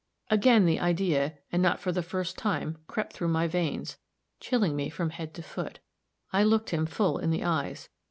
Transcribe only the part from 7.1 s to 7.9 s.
in the eyes.